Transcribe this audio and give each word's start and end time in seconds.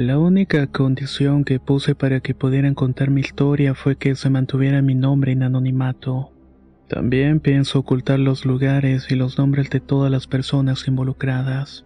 La 0.00 0.18
única 0.18 0.66
condición 0.66 1.44
que 1.44 1.60
puse 1.60 1.94
para 1.94 2.20
que 2.20 2.34
pudieran 2.34 2.74
contar 2.74 3.10
mi 3.10 3.20
historia 3.20 3.74
fue 3.74 3.96
que 3.96 4.14
se 4.14 4.30
mantuviera 4.30 4.80
mi 4.80 4.94
nombre 4.94 5.32
en 5.32 5.42
anonimato. 5.42 6.32
También 6.88 7.38
pienso 7.38 7.80
ocultar 7.80 8.18
los 8.18 8.46
lugares 8.46 9.10
y 9.10 9.14
los 9.14 9.36
nombres 9.36 9.68
de 9.68 9.80
todas 9.80 10.10
las 10.10 10.26
personas 10.26 10.88
involucradas. 10.88 11.84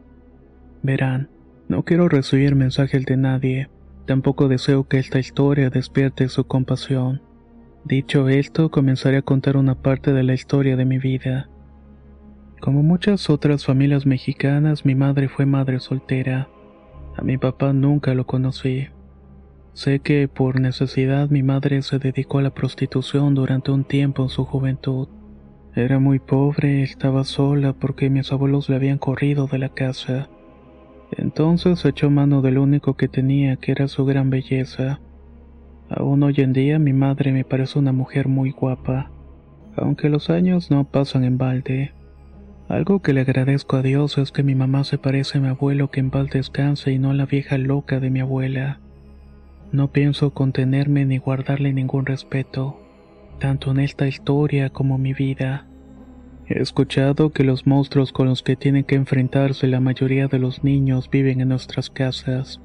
Verán, 0.85 1.29
no 1.67 1.83
quiero 1.83 2.09
recibir 2.09 2.55
mensajes 2.55 3.05
de 3.05 3.17
nadie, 3.17 3.69
tampoco 4.07 4.47
deseo 4.47 4.87
que 4.87 5.01
esta 5.01 5.19
historia 5.19 5.69
despierte 5.69 6.29
su 6.29 6.45
compasión. 6.45 7.21
Dicho 7.85 8.29
esto, 8.29 8.71
comenzaré 8.71 9.17
a 9.17 9.23
contar 9.23 9.57
una 9.57 9.75
parte 9.75 10.13
de 10.13 10.23
la 10.23 10.35
historia 10.35 10.77
de 10.77 10.85
mi 10.85 10.99
vida. 10.99 11.51
Como 12.61 12.85
muchas 12.85 13.29
otras 13.29 13.65
familias 13.65 14.07
mexicanas, 14.07 14.85
mi 14.85 14.95
madre 14.95 15.29
fue 15.29 15.47
madre 15.47 15.81
soltera. 15.81 16.49
A 17.17 17.23
mi 17.23 17.39
papá 17.39 17.73
nunca 17.73 18.15
lo 18.15 18.27
conocí. 18.27 18.89
Sé 19.73 20.01
que 20.01 20.29
por 20.29 20.61
necesidad 20.61 21.31
mi 21.31 21.43
madre 21.43 21.83
se 21.83 21.99
dedicó 21.99 22.39
a 22.39 22.43
la 22.43 22.55
prostitución 22.55 23.35
durante 23.35 23.71
un 23.71 23.85
tiempo 23.85 24.23
en 24.23 24.29
su 24.29 24.45
juventud. 24.45 25.09
Era 25.75 25.99
muy 25.99 26.21
pobre, 26.21 26.83
estaba 26.83 27.25
sola 27.25 27.73
porque 27.73 28.11
mis 28.11 28.31
abuelos 28.31 28.69
le 28.69 28.77
habían 28.77 28.99
corrido 28.99 29.49
de 29.49 29.59
la 29.59 29.71
casa. 29.71 30.29
Entonces 31.11 31.85
echó 31.85 32.11
mano 32.11 32.43
del 32.43 32.59
único 32.59 32.95
que 32.95 33.09
tenía, 33.09 33.57
que 33.57 33.73
era 33.73 33.89
su 33.89 34.05
gran 34.05 34.31
belleza. 34.31 35.01
Aún 35.89 36.23
hoy 36.23 36.35
en 36.39 36.53
día 36.53 36.79
mi 36.79 36.93
madre 36.93 37.33
me 37.33 37.45
parece 37.45 37.79
una 37.79 37.93
mujer 37.93 38.29
muy 38.29 38.53
guapa, 38.53 39.11
aunque 39.77 40.09
los 40.09 40.31
años 40.31 40.71
no 40.71 40.85
pasan 40.85 41.25
en 41.25 41.39
balde. 41.39 41.93
Algo 42.69 43.03
que 43.03 43.13
le 43.13 43.21
agradezco 43.21 43.77
a 43.77 43.83
Dios 43.83 44.17
es 44.17 44.33
que 44.33 44.43
mi 44.43 44.55
mamá 44.55 44.85
se 44.85 44.97
parece 44.97 45.37
a 45.37 45.41
mi 45.41 45.49
abuelo 45.49 45.91
que 45.91 46.01
en 46.01 46.11
paz 46.11 46.31
descanse 46.31 46.93
y 46.93 46.99
no 46.99 47.11
a 47.11 47.15
la 47.15 47.27
vieja 47.27 47.59
loca 47.59 48.01
de 48.01 48.09
mi 48.09 48.21
abuela. 48.21 48.81
No 49.71 49.93
pienso 49.93 50.31
contenerme 50.31 51.05
ni 51.05 51.19
guardarle 51.19 51.75
ningún 51.75 52.07
respeto, 52.07 52.81
tanto 53.39 53.71
en 53.71 53.81
esta 53.81 54.07
historia 54.07 54.71
como 54.71 54.97
en 54.97 55.03
mi 55.03 55.13
vida. 55.13 55.67
He 56.47 56.61
escuchado 56.61 57.33
que 57.33 57.45
los 57.45 57.67
monstruos 57.67 58.13
con 58.13 58.29
los 58.29 58.43
que 58.43 58.57
tienen 58.57 58.85
que 58.85 58.95
enfrentarse 58.95 59.67
la 59.67 59.81
mayoría 59.81 60.29
de 60.29 60.39
los 60.39 60.65
niños 60.65 61.11
viven 61.11 61.43
en 61.43 61.49
nuestras 61.49 61.91
casas, 61.91 62.63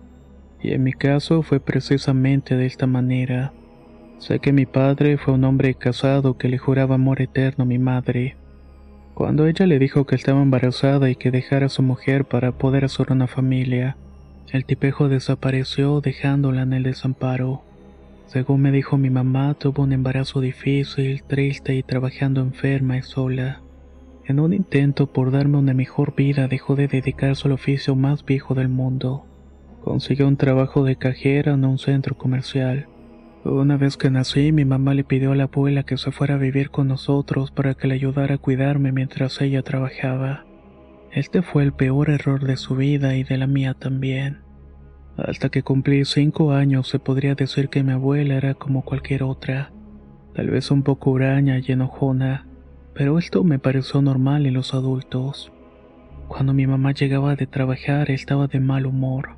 y 0.61 0.71
en 0.71 0.83
mi 0.83 0.93
caso 0.93 1.41
fue 1.41 1.59
precisamente 1.59 2.55
de 2.55 2.65
esta 2.65 2.87
manera. 2.87 3.53
Sé 4.17 4.39
que 4.39 4.53
mi 4.53 4.65
padre 4.65 5.17
fue 5.17 5.33
un 5.33 5.43
hombre 5.43 5.75
casado 5.75 6.37
que 6.37 6.47
le 6.47 6.57
juraba 6.57 6.95
amor 6.95 7.21
eterno 7.21 7.63
a 7.63 7.67
mi 7.67 7.79
madre 7.79 8.37
cuando 9.19 9.47
ella 9.47 9.67
le 9.67 9.79
dijo 9.79 10.05
que 10.05 10.15
estaba 10.15 10.41
embarazada 10.41 11.09
y 11.09 11.17
que 11.17 11.29
dejara 11.29 11.65
a 11.65 11.69
su 11.69 11.83
mujer 11.83 12.23
para 12.23 12.53
poder 12.53 12.85
hacer 12.85 13.11
una 13.11 13.27
familia, 13.27 13.97
el 14.49 14.63
tipejo 14.63 15.09
desapareció 15.09 15.99
dejándola 15.99 16.61
en 16.61 16.71
el 16.71 16.83
desamparo. 16.83 17.61
Según 18.27 18.61
me 18.61 18.71
dijo 18.71 18.97
mi 18.97 19.09
mamá, 19.09 19.55
tuvo 19.55 19.83
un 19.83 19.91
embarazo 19.91 20.39
difícil, 20.39 21.21
triste 21.23 21.75
y 21.75 21.83
trabajando 21.83 22.39
enferma 22.39 22.95
y 22.97 23.01
sola. 23.01 23.59
En 24.23 24.39
un 24.39 24.53
intento 24.53 25.07
por 25.07 25.31
darme 25.31 25.57
una 25.57 25.73
mejor 25.73 26.15
vida 26.15 26.47
dejó 26.47 26.77
de 26.77 26.87
dedicarse 26.87 27.45
al 27.49 27.51
oficio 27.51 27.97
más 27.97 28.23
viejo 28.23 28.55
del 28.55 28.69
mundo. 28.69 29.25
Consiguió 29.83 30.29
un 30.29 30.37
trabajo 30.37 30.85
de 30.85 30.95
cajera 30.95 31.55
en 31.55 31.65
un 31.65 31.77
centro 31.77 32.17
comercial. 32.17 32.87
Una 33.45 33.77
vez 33.77 33.95
que 33.95 34.09
nací, 34.09 34.51
mi 34.51 34.65
mamá 34.65 34.93
le 34.93 35.05
pidió 35.05 35.31
a 35.31 35.35
la 35.35 35.45
abuela 35.45 35.83
que 35.83 35.95
se 35.95 36.11
fuera 36.11 36.35
a 36.35 36.37
vivir 36.37 36.71
con 36.71 36.89
nosotros 36.89 37.51
para 37.51 37.73
que 37.73 37.87
le 37.87 37.93
ayudara 37.93 38.35
a 38.35 38.37
cuidarme 38.37 38.91
mientras 38.91 39.39
ella 39.39 39.61
trabajaba. 39.61 40.45
Este 41.13 41.41
fue 41.41 41.63
el 41.63 41.71
peor 41.71 42.09
error 42.09 42.43
de 42.43 42.57
su 42.57 42.75
vida 42.75 43.15
y 43.15 43.23
de 43.23 43.37
la 43.37 43.47
mía 43.47 43.75
también. 43.75 44.41
Hasta 45.15 45.47
que 45.47 45.63
cumplí 45.63 46.03
cinco 46.03 46.51
años 46.51 46.89
se 46.89 46.99
podría 46.99 47.33
decir 47.33 47.69
que 47.69 47.81
mi 47.81 47.93
abuela 47.93 48.35
era 48.35 48.55
como 48.55 48.83
cualquier 48.83 49.23
otra, 49.23 49.71
tal 50.35 50.49
vez 50.49 50.69
un 50.69 50.83
poco 50.83 51.11
huraña 51.11 51.59
y 51.59 51.71
enojona, 51.71 52.45
pero 52.93 53.17
esto 53.17 53.45
me 53.45 53.57
pareció 53.57 54.01
normal 54.01 54.47
en 54.47 54.53
los 54.55 54.73
adultos. 54.73 55.53
Cuando 56.27 56.53
mi 56.53 56.67
mamá 56.67 56.91
llegaba 56.91 57.37
de 57.37 57.47
trabajar 57.47 58.11
estaba 58.11 58.47
de 58.47 58.59
mal 58.59 58.85
humor. 58.85 59.37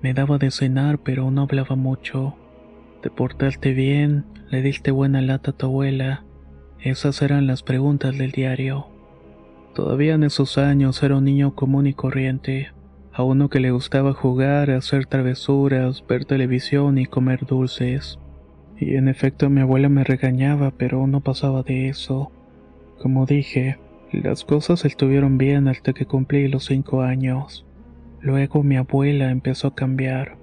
Me 0.00 0.14
daba 0.14 0.38
de 0.38 0.50
cenar 0.50 0.98
pero 0.98 1.30
no 1.30 1.42
hablaba 1.42 1.76
mucho. 1.76 2.37
¿Te 3.02 3.10
portaste 3.10 3.74
bien? 3.74 4.24
¿Le 4.50 4.60
diste 4.60 4.90
buena 4.90 5.20
lata 5.20 5.52
a 5.52 5.54
tu 5.56 5.66
abuela? 5.66 6.24
Esas 6.80 7.22
eran 7.22 7.46
las 7.46 7.62
preguntas 7.62 8.18
del 8.18 8.32
diario. 8.32 8.88
Todavía 9.72 10.14
en 10.14 10.24
esos 10.24 10.58
años 10.58 11.00
era 11.04 11.16
un 11.16 11.24
niño 11.24 11.54
común 11.54 11.86
y 11.86 11.94
corriente, 11.94 12.72
a 13.12 13.22
uno 13.22 13.50
que 13.50 13.60
le 13.60 13.70
gustaba 13.70 14.14
jugar, 14.14 14.72
hacer 14.72 15.06
travesuras, 15.06 16.04
ver 16.08 16.24
televisión 16.24 16.98
y 16.98 17.06
comer 17.06 17.46
dulces. 17.46 18.18
Y 18.76 18.96
en 18.96 19.06
efecto 19.06 19.48
mi 19.48 19.60
abuela 19.60 19.88
me 19.88 20.02
regañaba, 20.02 20.72
pero 20.72 21.06
no 21.06 21.20
pasaba 21.20 21.62
de 21.62 21.88
eso. 21.88 22.32
Como 22.98 23.26
dije, 23.26 23.78
las 24.10 24.44
cosas 24.44 24.84
estuvieron 24.84 25.38
bien 25.38 25.68
hasta 25.68 25.92
que 25.92 26.06
cumplí 26.06 26.48
los 26.48 26.64
cinco 26.64 27.02
años. 27.02 27.64
Luego 28.20 28.64
mi 28.64 28.76
abuela 28.76 29.30
empezó 29.30 29.68
a 29.68 29.74
cambiar. 29.76 30.37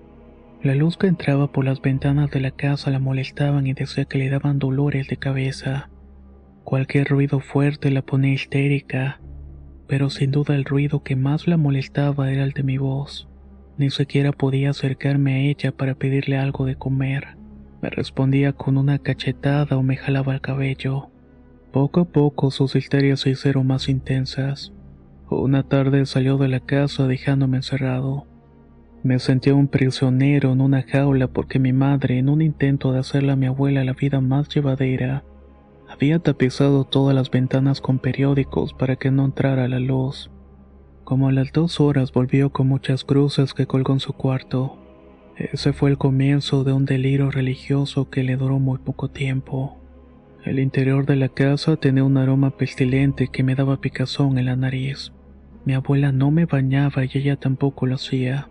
La 0.65 0.73
luz 0.73 0.97
que 0.97 1.05
entraba 1.05 1.51
por 1.51 1.63
las 1.63 1.79
ventanas 1.79 2.31
de 2.31 2.39
la 2.39 2.49
casa 2.49 2.89
la 2.89 2.97
molestaban 2.97 3.67
y 3.67 3.75
decía 3.75 4.05
que 4.05 4.17
le 4.17 4.31
daban 4.31 4.57
dolores 4.57 5.07
de 5.07 5.15
cabeza. 5.15 5.91
Cualquier 6.63 7.07
ruido 7.07 7.39
fuerte 7.39 7.91
la 7.91 8.01
ponía 8.01 8.33
histérica, 8.33 9.21
pero 9.85 10.09
sin 10.09 10.31
duda 10.31 10.55
el 10.55 10.65
ruido 10.65 11.03
que 11.03 11.15
más 11.15 11.47
la 11.47 11.57
molestaba 11.57 12.31
era 12.31 12.43
el 12.43 12.53
de 12.53 12.63
mi 12.63 12.79
voz. 12.79 13.29
Ni 13.77 13.91
siquiera 13.91 14.31
podía 14.31 14.71
acercarme 14.71 15.35
a 15.35 15.37
ella 15.37 15.71
para 15.71 15.93
pedirle 15.93 16.39
algo 16.39 16.65
de 16.65 16.75
comer. 16.75 17.37
Me 17.83 17.91
respondía 17.91 18.51
con 18.51 18.79
una 18.79 18.97
cachetada 18.97 19.77
o 19.77 19.83
me 19.83 19.97
jalaba 19.97 20.33
el 20.33 20.41
cabello. 20.41 21.11
Poco 21.71 21.99
a 21.99 22.05
poco 22.05 22.49
sus 22.49 22.75
histerias 22.75 23.19
se 23.19 23.29
hicieron 23.29 23.67
más 23.67 23.87
intensas. 23.87 24.73
Una 25.29 25.61
tarde 25.61 26.07
salió 26.07 26.39
de 26.39 26.47
la 26.47 26.59
casa 26.59 27.05
dejándome 27.05 27.57
encerrado. 27.57 28.25
Me 29.05 29.19
sentía 29.19 29.53
un 29.53 29.67
prisionero 29.67 30.51
en 30.51 30.61
una 30.61 30.81
jaula 30.81 31.27
porque 31.27 31.59
mi 31.59 31.73
madre, 31.73 32.17
en 32.17 32.27
un 32.27 32.41
intento 32.41 32.91
de 32.91 32.97
hacerle 32.97 33.33
a 33.33 33.35
mi 33.35 33.45
abuela 33.45 33.83
la 33.83 33.93
vida 33.93 34.19
más 34.19 34.49
llevadera, 34.49 35.23
había 35.88 36.17
tapizado 36.17 36.85
todas 36.85 37.13
las 37.13 37.29
ventanas 37.29 37.81
con 37.81 37.99
periódicos 37.99 38.73
para 38.73 38.95
que 38.95 39.11
no 39.11 39.23
entrara 39.23 39.67
la 39.67 39.79
luz. 39.79 40.31
Como 41.03 41.27
a 41.27 41.31
las 41.31 41.53
dos 41.53 41.79
horas 41.79 42.11
volvió 42.11 42.49
con 42.49 42.67
muchas 42.67 43.03
cruces 43.03 43.53
que 43.53 43.67
colgó 43.67 43.94
en 43.94 43.99
su 43.99 44.13
cuarto. 44.13 44.79
Ese 45.38 45.71
fue 45.71 45.91
el 45.91 45.99
comienzo 45.99 46.63
de 46.63 46.73
un 46.73 46.85
delirio 46.85 47.29
religioso 47.29 48.09
que 48.09 48.23
le 48.23 48.38
duró 48.38 48.57
muy 48.57 48.79
poco 48.79 49.09
tiempo. 49.09 49.77
El 50.44 50.57
interior 50.57 51.05
de 51.05 51.17
la 51.17 51.29
casa 51.29 51.75
tenía 51.75 52.03
un 52.03 52.17
aroma 52.17 52.57
pestilente 52.57 53.27
que 53.27 53.44
me 53.44 53.53
daba 53.53 53.81
picazón 53.81 54.39
en 54.39 54.45
la 54.45 54.55
nariz. 54.55 55.11
Mi 55.63 55.75
abuela 55.75 56.11
no 56.11 56.31
me 56.31 56.45
bañaba 56.45 57.05
y 57.05 57.11
ella 57.13 57.35
tampoco 57.35 57.85
lo 57.85 57.94
hacía. 57.94 58.47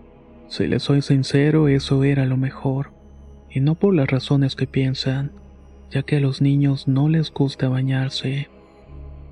Si 0.56 0.68
les 0.68 0.84
soy 0.84 1.02
sincero, 1.02 1.66
eso 1.66 2.04
era 2.04 2.26
lo 2.26 2.36
mejor, 2.36 2.92
y 3.50 3.58
no 3.58 3.74
por 3.74 3.92
las 3.92 4.06
razones 4.06 4.54
que 4.54 4.68
piensan, 4.68 5.32
ya 5.90 6.04
que 6.04 6.18
a 6.18 6.20
los 6.20 6.40
niños 6.40 6.86
no 6.86 7.08
les 7.08 7.32
gusta 7.32 7.68
bañarse. 7.68 8.46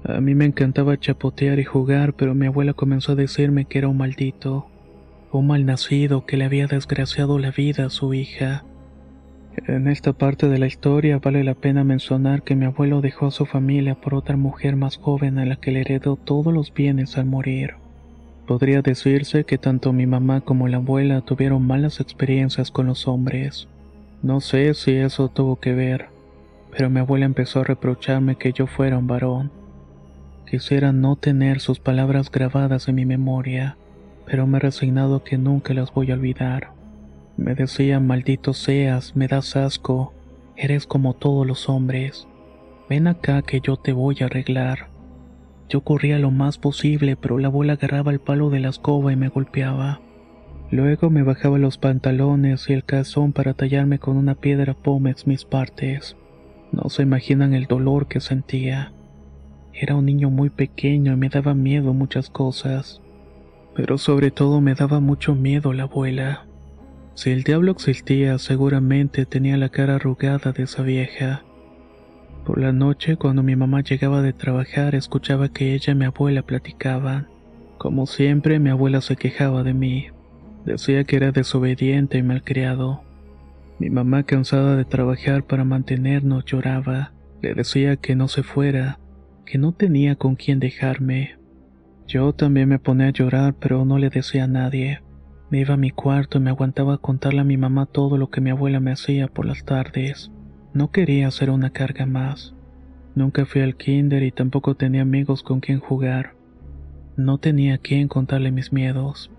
A 0.02 0.20
mí 0.20 0.35
me 0.35 0.47
encantaba 0.47 0.99
chapotear 0.99 1.61
y 1.61 1.64
jugar, 1.64 2.14
pero 2.14 2.35
mi 2.35 2.47
abuela 2.47 2.73
comenzó 2.73 3.12
a 3.12 3.14
decirme 3.14 3.67
que 3.67 3.79
era 3.79 3.87
un 3.87 3.99
maldito, 3.99 4.67
un 5.31 5.47
malnacido 5.47 6.26
que 6.26 6.37
le 6.37 6.44
había 6.44 6.67
desgraciado 6.67 7.38
la 7.38 7.52
vida 7.52 7.87
a 7.87 7.91
su 7.91 8.14
hija. 8.14 8.64
En 9.69 9.87
esta 9.87 10.14
parte 10.14 10.49
de 10.49 10.58
la 10.58 10.67
historia 10.67 11.20
vale 11.20 11.44
la 11.44 11.55
pena 11.55 11.85
mencionar 11.85 12.43
que 12.43 12.56
mi 12.56 12.64
abuelo 12.64 13.00
dejó 13.00 13.26
a 13.26 13.31
su 13.31 13.47
familia 13.47 13.94
por 13.94 14.14
otra 14.14 14.37
mujer 14.37 14.75
más 14.75 14.97
joven 14.97 15.38
a 15.38 15.47
la 15.47 15.55
que 15.55 15.70
le 15.70 15.82
heredó 15.82 16.17
todos 16.17 16.52
los 16.52 16.75
bienes 16.75 17.17
al 17.17 17.26
morir. 17.26 17.75
Podría 18.52 18.82
decirse 18.82 19.44
que 19.44 19.56
tanto 19.56 19.94
mi 19.94 20.04
mamá 20.04 20.43
como 20.43 20.69
la 20.69 20.76
abuela 20.76 21.22
tuvieron 21.22 21.66
malas 21.66 22.00
experiencias 22.00 22.70
con 22.70 22.87
los 22.87 23.08
hombres. 23.08 23.66
No 24.22 24.43
sé 24.43 24.75
si 24.75 24.93
eso 24.93 25.28
tuvo 25.28 25.56
que 25.56 25.72
ver, 25.72 26.08
pero 26.70 26.90
mi 26.90 27.00
abuela 27.00 27.25
empezó 27.25 27.60
a 27.60 27.64
reprocharme 27.64 28.37
que 28.37 28.52
yo 28.52 28.66
fuera 28.66 28.99
un 28.99 29.06
varón. 29.06 29.50
Quisiera 30.46 30.93
no 30.93 31.16
tener 31.16 31.60
sus 31.60 31.81
palabras 31.81 32.31
grabadas 32.31 32.88
en 32.88 32.96
mi 32.96 33.06
memoria, 33.06 33.78
pero 34.26 34.46
me 34.46 34.58
he 34.58 34.60
resignado 34.60 35.25
que 35.25 35.38
nunca 35.38 35.72
las 35.72 35.90
voy 35.90 36.10
a 36.10 36.14
olvidar. 36.14 36.72
Me 37.38 37.54
decía, 37.54 38.00
maldito 38.00 38.52
seas, 38.52 39.16
me 39.16 39.28
das 39.28 39.56
asco, 39.56 40.12
Eres 40.56 40.87
como 40.87 41.14
todos 41.14 41.46
los 41.46 41.70
hombres. 41.70 42.28
Ven 42.90 43.06
acá 43.06 43.40
que 43.40 43.62
yo 43.62 43.78
te 43.78 43.94
voy 43.94 44.19
a 44.20 44.26
arreglar. 44.26 44.92
Yo 45.73 45.81
corría 45.81 46.19
lo 46.19 46.31
más 46.31 46.59
posible, 46.59 47.17
pero 47.17 47.39
la 47.39 47.49
abuela 47.49 47.73
agarraba 47.73 48.13
el 48.13 48.21
palo 48.21 48.51
de 48.51 48.61
la 48.61 48.69
escoba 48.69 49.11
y 49.11 49.17
me 49.17 49.29
golpeaba. 49.29 50.03
Luego 50.71 51.09
me 51.09 51.23
bajaba 51.23 51.57
los 51.57 51.79
pantalones 51.79 52.69
y 52.69 52.75
el 52.75 52.85
calzón 52.85 53.33
para 53.33 53.55
tallarme 53.55 53.99
con 53.99 54.19
una 54.19 54.35
piedra 54.35 54.75
pómez 54.75 55.27
mis 55.27 55.47
partes. 55.47 56.15
No 56.73 56.91
se 56.91 57.05
imaginan 57.05 57.55
el 57.55 57.69
dolor 57.69 58.07
que 58.07 58.21
sentía. 58.21 58.93
Era 59.73 59.95
un 59.95 60.05
niño 60.05 60.29
muy 60.29 60.51
pequeño 60.51 61.15
y 61.15 61.17
me 61.17 61.31
daba 61.31 61.55
miedo 61.55 61.95
muchas 61.95 62.29
cosas. 62.29 63.01
Pero 63.75 63.97
sobre 63.97 64.31
todo 64.31 64.61
me 64.61 64.75
daba 64.75 65.01
mucho 65.01 65.35
miedo 65.35 65.73
la 65.73 65.85
abuela. 65.85 66.45
Si 67.15 67.31
el 67.31 67.45
diablo 67.45 67.73
existía, 67.73 68.37
seguramente 68.37 69.25
tenía 69.25 69.57
la 69.57 69.71
cara 69.71 69.95
arrugada 69.95 70.53
de 70.53 70.65
esa 70.65 70.83
vieja. 70.83 71.45
Por 72.44 72.59
la 72.59 72.73
noche, 72.73 73.17
cuando 73.17 73.44
mi 73.44 73.55
mamá 73.55 73.83
llegaba 73.83 74.21
de 74.21 74.33
trabajar, 74.33 74.97
escuchaba 74.97 75.49
que 75.49 75.75
ella 75.75 75.93
y 75.93 75.97
mi 75.97 76.06
abuela 76.06 76.43
platicaban. 76.43 77.29
Como 77.79 78.06
siempre, 78.06 78.59
mi 78.59 78.71
abuela 78.71 79.00
se 79.00 79.15
quejaba 79.15 79.62
de 79.62 79.75
mí. 79.75 80.09
Decía 80.65 81.05
que 81.05 81.17
era 81.17 81.31
desobediente 81.31 82.19
y 82.19 82.23
malcriado. 82.25 83.03
Mi 83.79 83.91
mamá, 83.91 84.25
cansada 84.25 84.77
de 84.77 84.85
trabajar 84.85 85.44
para 85.44 85.65
mantenernos, 85.65 86.44
lloraba. 86.44 87.12
Le 87.43 87.55
decía 87.55 87.97
que 87.97 88.17
no 88.17 88.27
se 88.27 88.43
fuera, 88.43 88.99
que 89.47 89.59
no 89.59 89.73
tenía 89.73 90.17
con 90.17 90.35
quién 90.35 90.59
dejarme. 90.59 91.37
Yo 92.09 92.33
también 92.33 92.69
me 92.69 92.81
ponía 92.81 93.06
a 93.09 93.12
llorar, 93.12 93.55
pero 93.55 93.85
no 93.85 93.99
le 93.99 94.11
decía 94.11 94.45
a 94.45 94.49
nadie. 94.49 95.00
Me 95.49 95.61
iba 95.61 95.75
a 95.75 95.77
mi 95.77 95.91
cuarto 95.91 96.38
y 96.38 96.41
me 96.41 96.50
aguantaba 96.50 96.95
a 96.95 96.99
contarle 96.99 97.41
a 97.41 97.45
mi 97.45 97.56
mamá 97.56 97.87
todo 97.87 98.19
lo 98.19 98.31
que 98.31 98.41
mi 98.41 98.50
abuela 98.50 98.81
me 98.81 98.91
hacía 98.91 99.29
por 99.29 99.47
las 99.47 99.65
tardes. 99.65 100.31
No 100.75 100.91
quería 100.91 101.31
ser 101.31 101.51
una 101.51 101.71
carga 101.71 102.07
más. 102.07 102.55
Nunca 103.15 103.45
fui 103.45 103.61
al 103.61 103.77
kinder 103.77 104.23
y 104.23 104.33
tampoco 104.33 104.75
tenía 104.75 105.03
amigos 105.03 105.43
con 105.43 105.61
quien 105.61 105.81
jugar. 105.81 106.35
No 107.17 107.37
tenía 107.37 107.77
quien 107.77 108.09
contarle 108.09 108.53
mis 108.53 108.73
miedos. 108.73 109.31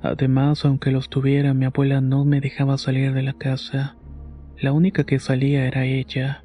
Además, 0.00 0.64
aunque 0.64 0.92
los 0.92 1.08
tuviera, 1.08 1.54
mi 1.54 1.64
abuela 1.64 2.00
no 2.00 2.24
me 2.24 2.40
dejaba 2.40 2.78
salir 2.78 3.12
de 3.14 3.22
la 3.24 3.32
casa. 3.32 3.96
La 4.58 4.72
única 4.72 5.02
que 5.04 5.18
salía 5.18 5.66
era 5.66 5.84
ella. 5.84 6.44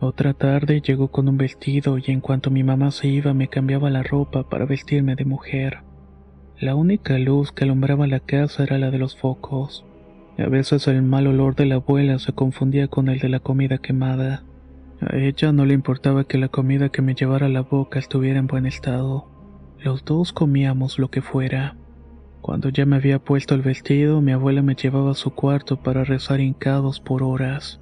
Otra 0.00 0.34
tarde 0.34 0.80
llegó 0.80 1.12
con 1.12 1.28
un 1.28 1.36
vestido 1.36 1.98
y 1.98 2.04
en 2.08 2.20
cuanto 2.20 2.50
mi 2.50 2.64
mamá 2.64 2.90
se 2.90 3.06
iba 3.06 3.32
me 3.34 3.48
cambiaba 3.48 3.88
la 3.88 4.02
ropa 4.02 4.48
para 4.48 4.66
vestirme 4.66 5.14
de 5.14 5.24
mujer. 5.24 5.78
La 6.58 6.74
única 6.74 7.18
luz 7.18 7.52
que 7.52 7.64
alumbraba 7.64 8.08
la 8.08 8.20
casa 8.20 8.64
era 8.64 8.78
la 8.78 8.90
de 8.90 8.98
los 8.98 9.16
focos. 9.16 9.86
A 10.36 10.46
veces 10.48 10.88
el 10.88 11.02
mal 11.02 11.28
olor 11.28 11.54
de 11.54 11.66
la 11.66 11.76
abuela 11.76 12.18
se 12.18 12.32
confundía 12.32 12.88
con 12.88 13.08
el 13.08 13.20
de 13.20 13.28
la 13.28 13.38
comida 13.38 13.78
quemada. 13.78 14.42
A 15.00 15.16
ella 15.16 15.52
no 15.52 15.64
le 15.64 15.74
importaba 15.74 16.24
que 16.24 16.38
la 16.38 16.48
comida 16.48 16.88
que 16.88 17.02
me 17.02 17.14
llevara 17.14 17.46
a 17.46 17.50
la 17.50 17.60
boca 17.60 18.00
estuviera 18.00 18.40
en 18.40 18.48
buen 18.48 18.66
estado. 18.66 19.28
Los 19.78 20.04
dos 20.04 20.32
comíamos 20.32 20.98
lo 20.98 21.08
que 21.08 21.22
fuera. 21.22 21.76
Cuando 22.40 22.68
ya 22.68 22.84
me 22.84 22.96
había 22.96 23.20
puesto 23.20 23.54
el 23.54 23.62
vestido, 23.62 24.20
mi 24.20 24.32
abuela 24.32 24.60
me 24.60 24.74
llevaba 24.74 25.12
a 25.12 25.14
su 25.14 25.30
cuarto 25.30 25.82
para 25.82 26.04
rezar 26.04 26.40
hincados 26.40 27.00
por 27.00 27.22
horas. 27.22 27.80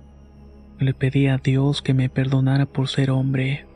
Le 0.79 0.93
pedía 0.95 1.35
a 1.35 1.39
Dios 1.39 1.81
que 1.81 1.95
me 1.95 2.11
perdonara 2.11 2.67
por 2.67 2.89
ser 2.89 3.11
hombre 3.11 3.67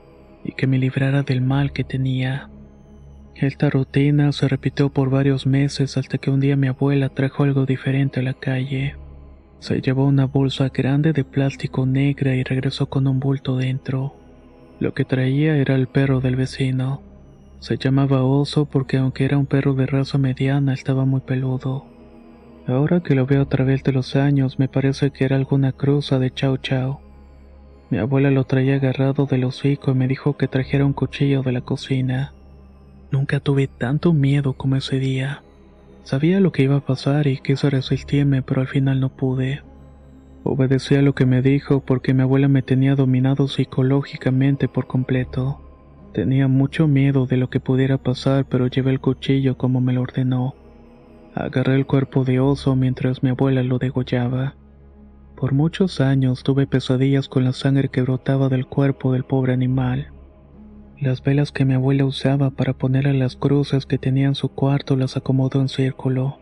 y 0.45 0.53
que 0.53 0.67
me 0.67 0.79
librara 0.79 1.23
del 1.23 1.41
mal 1.41 1.73
que 1.73 1.83
tenía. 1.83 2.51
Esta 3.39 3.69
rutina 3.69 4.33
se 4.33 4.49
repitió 4.49 4.89
por 4.89 5.11
varios 5.11 5.47
meses 5.47 5.99
hasta 5.99 6.17
que 6.17 6.31
un 6.31 6.41
día 6.41 6.57
mi 6.57 6.69
abuela 6.69 7.11
trajo 7.11 7.43
algo 7.43 7.67
diferente 7.67 8.21
a 8.21 8.23
la 8.23 8.33
calle. 8.33 8.95
Se 9.59 9.83
llevó 9.83 10.07
una 10.07 10.25
bolsa 10.25 10.71
grande 10.71 11.13
de 11.13 11.23
plástico 11.23 11.85
negra 11.85 12.35
y 12.35 12.45
regresó 12.45 12.87
con 12.87 13.07
un 13.07 13.21
bulto 13.21 13.59
dentro. 13.59 14.15
Lo 14.81 14.95
que 14.95 15.05
traía 15.05 15.55
era 15.59 15.75
el 15.75 15.87
perro 15.87 16.23
del 16.23 16.35
vecino. 16.35 17.03
Se 17.61 17.77
llamaba 17.77 18.25
Oso 18.25 18.65
porque 18.65 18.97
aunque 18.97 19.27
era 19.27 19.37
un 19.37 19.45
perro 19.45 19.75
de 19.75 19.85
raza 19.85 20.17
mediana 20.17 20.73
estaba 20.73 21.05
muy 21.05 21.21
peludo. 21.21 21.85
Ahora 22.67 23.01
que 23.01 23.15
lo 23.15 23.27
veo 23.27 23.43
a 23.43 23.49
través 23.51 23.85
de 23.85 23.93
los 23.93 24.17
años 24.17 24.59
me 24.59 24.69
parece 24.69 25.11
que 25.11 25.25
era 25.25 25.37
alguna 25.37 25.73
cruza 25.73 26.19
de 26.19 26.33
Chao 26.33 26.57
Chao. 26.57 27.03
Mi 27.91 27.99
abuela 27.99 28.31
lo 28.31 28.45
traía 28.45 28.77
agarrado 28.77 29.27
del 29.27 29.45
hocico 29.45 29.91
y 29.91 29.95
me 29.95 30.09
dijo 30.09 30.39
que 30.39 30.49
trajera 30.49 30.87
un 30.87 30.95
cuchillo 30.95 31.43
de 31.43 31.53
la 31.53 31.61
cocina. 31.61 32.33
Nunca 33.11 33.41
tuve 33.41 33.67
tanto 33.69 34.13
miedo 34.13 34.55
como 34.55 34.77
ese 34.77 34.99
día. 34.99 35.43
Sabía 36.03 36.41
lo 36.41 36.53
que 36.53 36.63
iba 36.63 36.77
a 36.77 36.87
pasar 36.87 37.27
y 37.27 37.39
quise 37.39 37.71
resistirme, 37.71 38.43
pero 38.43 38.61
al 38.61 38.69
final 38.69 39.01
no 39.01 39.09
pude. 39.09 39.63
Obedecí 40.45 40.95
a 40.95 41.03
lo 41.03 41.15
que 41.15 41.27
me 41.27 41.43
dijo 41.43 41.81
porque 41.81 42.15
mi 42.15 42.23
abuela 42.23 42.47
me 42.47 42.63
tenía 42.63 42.95
dominado 42.95 43.49
psicológicamente 43.49 44.69
por 44.69 44.87
completo. 44.87 45.61
Tenía 46.13 46.47
mucho 46.47 46.87
miedo 46.87 47.27
de 47.27 47.37
lo 47.37 47.51
que 47.51 47.59
pudiera 47.59 47.99
pasar, 47.99 48.45
pero 48.45 48.69
llevé 48.69 48.93
el 48.93 49.01
cuchillo 49.01 49.59
como 49.59 49.81
me 49.81 49.93
lo 49.93 50.03
ordenó. 50.03 50.55
Agarré 51.35 51.75
el 51.75 51.87
cuerpo 51.87 52.25
de 52.25 52.41
oso 52.41 52.77
mientras 52.77 53.23
mi 53.23 53.31
abuela 53.31 53.63
lo 53.63 53.79
degollaba. 53.79 54.55
Por 55.37 55.53
muchos 55.53 56.01
años 56.01 56.43
tuve 56.45 56.67
pesadillas 56.67 57.29
con 57.29 57.45
la 57.45 57.53
sangre 57.53 57.89
que 57.89 58.03
brotaba 58.03 58.49
del 58.49 58.67
cuerpo 58.67 59.13
del 59.13 59.25
pobre 59.25 59.53
animal. 59.53 60.13
Las 60.99 61.23
velas 61.23 61.53
que 61.53 61.67
mi 61.67 61.75
abuela 61.75 62.07
usaba 62.07 62.51
para 62.51 62.73
poner 62.73 63.07
a 63.07 63.13
las 63.13 63.37
cruces 63.37 63.85
que 63.85 63.99
tenía 63.99 64.27
en 64.29 64.35
su 64.35 64.49
cuarto 64.49 64.97
las 64.97 65.17
acomodó 65.17 65.61
en 65.61 65.69
círculo, 65.69 66.39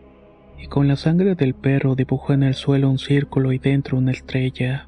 y 0.57 0.67
con 0.67 0.87
la 0.87 0.95
sangre 0.95 1.35
del 1.35 1.53
perro 1.53 1.95
dibujó 1.95 2.31
en 2.31 2.43
el 2.43 2.53
suelo 2.53 2.89
un 2.89 2.97
círculo 2.97 3.51
y 3.51 3.59
dentro 3.59 3.97
una 3.97 4.11
estrella. 4.11 4.87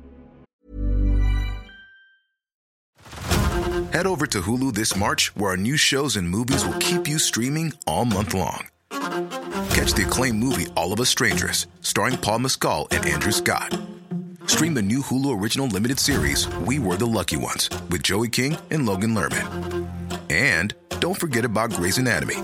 Head 3.91 4.05
over 4.05 4.27
to 4.27 4.41
Hulu 4.41 4.73
this 4.73 4.95
March, 4.95 5.31
where 5.35 5.51
our 5.51 5.57
new 5.57 5.75
shows 5.75 6.17
and 6.17 6.29
movies 6.29 6.63
will 6.63 6.77
keep 6.79 7.07
you 7.07 7.17
streaming 7.17 7.73
all 7.87 8.05
month 8.05 8.33
long. 8.33 8.67
Catch 9.71 9.95
the 9.95 10.03
acclaimed 10.05 10.39
movie 10.39 10.67
All 10.75 10.93
of 10.93 10.99
Us 10.99 11.09
Strangers, 11.09 11.67
starring 11.81 12.17
Paul 12.17 12.39
Mescal 12.39 12.87
and 12.91 13.05
Andrew 13.05 13.31
Scott. 13.31 13.73
Stream 14.47 14.73
the 14.73 14.81
new 14.81 14.99
Hulu 15.01 15.39
original 15.39 15.67
limited 15.67 15.99
series 15.99 16.47
We 16.59 16.79
Were 16.79 16.95
the 16.95 17.05
Lucky 17.05 17.35
Ones 17.35 17.69
with 17.89 18.01
Joey 18.01 18.29
King 18.29 18.57
and 18.71 18.85
Logan 18.85 19.13
Lerman. 19.13 19.87
And 20.29 20.73
don't 21.01 21.19
forget 21.19 21.43
about 21.43 21.71
Grey's 21.71 21.97
Anatomy. 21.97 22.37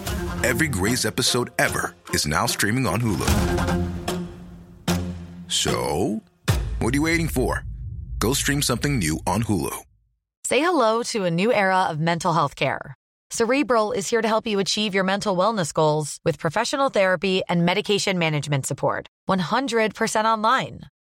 Every 0.44 0.68
Grey's 0.68 1.06
episode 1.06 1.52
ever 1.58 1.96
is 2.10 2.28
now 2.28 2.46
streaming 2.46 2.86
on 2.88 3.00
Hulu. 3.00 3.30
So, 5.48 6.22
what 6.80 6.94
are 6.94 6.98
you 6.98 7.04
waiting 7.04 7.30
for? 7.30 7.64
Go 8.20 8.34
stream 8.34 8.62
something 8.62 9.00
new 9.00 9.20
on 9.26 9.44
Hulu. 9.44 9.74
Say 10.44 10.60
hello 10.60 11.04
to 11.04 11.24
a 11.24 11.32
new 11.32 11.54
era 11.54 11.84
of 11.84 12.02
mental 12.02 12.34
health 12.34 12.58
care. 12.58 12.96
Cerebral 13.32 13.94
is 13.94 14.10
here 14.10 14.22
to 14.22 14.28
help 14.28 14.46
you 14.46 14.60
achieve 14.60 14.94
your 14.94 15.06
mental 15.06 15.38
wellness 15.38 15.74
goals 15.74 16.20
with 16.26 16.38
professional 16.38 16.90
therapy 16.90 17.44
and 17.48 17.66
medication 17.66 18.20
management 18.20 18.66
support. 18.66 19.08
100% 19.30 20.26
online. 20.26 20.82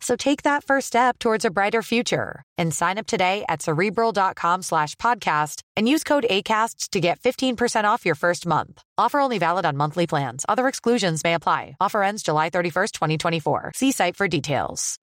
So 0.00 0.16
take 0.16 0.42
that 0.42 0.64
first 0.64 0.86
step 0.86 1.18
towards 1.18 1.44
a 1.44 1.50
brighter 1.50 1.82
future 1.82 2.42
and 2.56 2.74
sign 2.74 2.98
up 2.98 3.06
today 3.06 3.44
at 3.48 3.62
cerebral.com 3.62 4.62
slash 4.62 4.96
podcast 4.96 5.62
and 5.76 5.88
use 5.88 6.04
code 6.04 6.24
ACasts 6.28 6.88
to 6.90 7.00
get 7.00 7.20
15% 7.20 7.84
off 7.84 8.06
your 8.06 8.14
first 8.14 8.46
month. 8.46 8.82
Offer 8.96 9.20
only 9.20 9.38
valid 9.38 9.66
on 9.66 9.76
monthly 9.76 10.06
plans. 10.06 10.44
Other 10.48 10.68
exclusions 10.68 11.22
may 11.22 11.34
apply. 11.34 11.76
Offer 11.80 12.02
ends 12.02 12.22
July 12.22 12.50
31st, 12.50 12.92
2024. 12.92 13.72
See 13.74 13.92
site 13.92 14.16
for 14.16 14.26
details. 14.26 14.98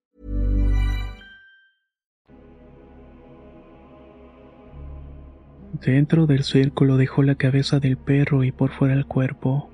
Dentro 5.74 6.25
del 6.25 6.44
círculo 6.44 6.98
dejó 6.98 7.22
la 7.22 7.36
cabeza 7.36 7.80
del 7.80 7.98
perro 7.98 8.44
y 8.44 8.51
por 8.51 8.72
fuera 8.72 8.96
el 8.96 9.06
cuerpo. 9.06 9.70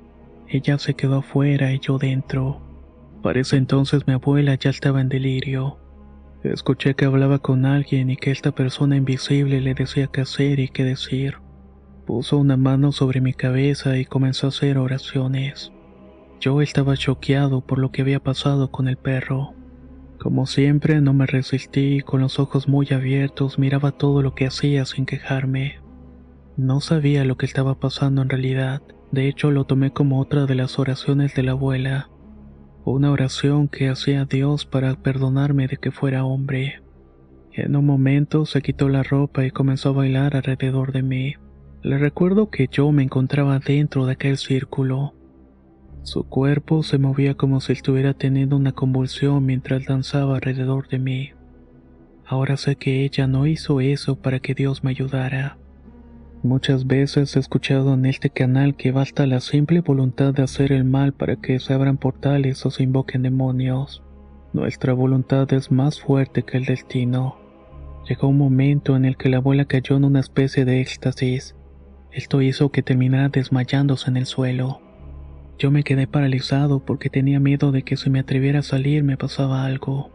Ella 0.50 0.78
se 0.78 0.96
quedó 0.96 1.22
fuera 1.22 1.72
y 1.72 1.80
yo 1.80 1.98
dentro. 1.98 2.73
Para 3.24 3.40
ese 3.40 3.56
entonces 3.56 4.06
mi 4.06 4.14
abuela 4.14 4.54
ya 4.56 4.70
estaba 4.70 5.00
en 5.00 5.08
delirio. 5.08 5.78
Escuché 6.44 6.94
que 6.94 7.06
hablaba 7.06 7.40
con 7.40 7.66
alguien 7.66 8.10
y 8.10 8.18
que 8.18 8.32
esta 8.32 8.52
persona 8.52 8.98
invisible 8.98 9.62
le 9.62 9.74
decía 9.74 10.08
qué 10.08 10.22
hacer 10.22 10.60
y 10.60 10.68
qué 10.68 10.84
decir. 10.84 11.38
Puso 12.06 12.38
una 12.38 12.58
mano 12.58 12.92
sobre 12.92 13.22
mi 13.22 13.34
cabeza 13.34 13.98
y 13.98 14.04
comenzó 14.04 14.48
a 14.48 14.50
hacer 14.50 14.78
oraciones. 14.78 15.72
Yo 16.42 16.62
estaba 16.62 16.98
choqueado 16.98 17.62
por 17.62 17.80
lo 17.80 17.92
que 17.92 18.02
había 18.02 18.20
pasado 18.20 18.72
con 18.72 18.90
el 18.90 18.98
perro. 18.98 19.54
Como 20.20 20.46
siempre, 20.46 21.00
no 21.00 21.14
me 21.14 21.26
resistí 21.26 21.96
y 21.96 22.02
con 22.02 22.20
los 22.20 22.40
ojos 22.40 22.68
muy 22.68 22.88
abiertos 22.92 23.58
miraba 23.58 23.94
todo 23.94 24.22
lo 24.22 24.36
que 24.36 24.48
hacía 24.48 24.84
sin 24.84 25.06
quejarme. 25.06 25.80
No 26.58 26.82
sabía 26.82 27.24
lo 27.24 27.38
que 27.38 27.46
estaba 27.46 27.80
pasando 27.80 28.22
en 28.22 28.28
realidad, 28.28 28.82
de 29.14 29.30
hecho 29.30 29.50
lo 29.50 29.64
tomé 29.64 29.94
como 29.94 30.20
otra 30.20 30.46
de 30.46 30.56
las 30.56 30.78
oraciones 30.78 31.34
de 31.36 31.44
la 31.44 31.52
abuela, 31.52 32.10
una 32.86 33.12
oración 33.12 33.68
que 33.68 33.88
hacía 33.88 34.26
Dios 34.26 34.66
para 34.66 34.96
perdonarme 34.96 35.68
de 35.68 35.78
que 35.78 35.92
fuera 35.92 36.26
hombre. 36.26 36.82
En 37.54 37.76
un 37.76 37.86
momento 37.86 38.46
se 38.46 38.62
quitó 38.62 38.90
la 38.90 39.04
ropa 39.04 39.46
y 39.46 39.52
comenzó 39.52 39.90
a 39.90 39.94
bailar 39.94 40.36
alrededor 40.36 40.92
de 40.92 41.04
mí. 41.04 41.36
Le 41.82 41.98
recuerdo 41.98 42.50
que 42.50 42.68
yo 42.72 42.92
me 42.92 43.04
encontraba 43.04 43.60
dentro 43.60 44.06
de 44.06 44.14
aquel 44.14 44.38
círculo. 44.38 45.14
Su 46.02 46.24
cuerpo 46.24 46.84
se 46.84 46.98
movía 46.98 47.36
como 47.36 47.62
si 47.62 47.72
estuviera 47.74 48.14
teniendo 48.14 48.58
una 48.58 48.74
convulsión 48.74 49.46
mientras 49.46 49.86
danzaba 49.86 50.36
alrededor 50.36 50.90
de 50.90 51.00
mí. 51.00 51.32
Ahora 52.26 52.58
sé 52.58 52.76
que 52.76 53.06
ella 53.06 53.28
no 53.28 53.48
hizo 53.48 53.80
eso 53.80 54.16
para 54.18 54.40
que 54.40 54.56
Dios 54.56 54.84
me 54.84 54.92
ayudara. 54.92 55.58
Muchas 56.44 56.88
veces 56.88 57.38
he 57.38 57.40
escuchado 57.40 57.94
en 57.94 58.06
este 58.06 58.30
canal 58.30 58.76
que 58.76 58.92
basta 58.92 59.26
la 59.26 59.40
simple 59.40 59.80
voluntad 59.80 60.34
de 60.34 60.44
hacer 60.44 60.74
el 60.74 60.84
mal 60.84 61.14
para 61.14 61.38
que 61.38 61.58
se 61.58 61.74
abran 61.74 61.96
portales 61.96 62.66
o 62.66 62.70
se 62.70 62.84
invoquen 62.84 63.22
demonios. 63.22 64.04
Nuestra 64.52 64.92
voluntad 64.92 65.52
es 65.54 65.72
más 65.72 66.02
fuerte 66.02 66.44
que 66.44 66.58
el 66.58 66.66
destino. 66.66 67.38
Llegó 68.10 68.28
un 68.28 68.38
momento 68.38 68.98
en 68.98 69.06
el 69.06 69.16
que 69.16 69.30
la 69.30 69.38
abuela 69.38 69.64
cayó 69.64 69.96
en 69.96 70.04
una 70.04 70.20
especie 70.20 70.66
de 70.66 70.82
éxtasis. 70.82 71.56
Esto 72.12 72.42
hizo 72.42 72.72
que 72.74 72.84
terminara 72.84 73.30
desmayándose 73.30 74.10
en 74.10 74.18
el 74.18 74.26
suelo. 74.26 74.82
Yo 75.58 75.72
me 75.72 75.84
quedé 75.84 76.08
paralizado 76.08 76.82
porque 76.82 77.10
tenía 77.10 77.40
miedo 77.40 77.72
de 77.72 77.84
que 77.84 77.96
si 77.96 78.10
me 78.10 78.20
atreviera 78.20 78.60
a 78.60 78.64
salir 78.64 79.06
me 79.06 79.16
pasaba 79.16 79.64
algo. 79.64 80.12